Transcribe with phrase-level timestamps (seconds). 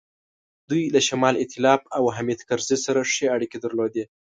[0.69, 4.03] دوی له شمال ایتلاف او حامد کرزي سره ښې اړیکې درلودې.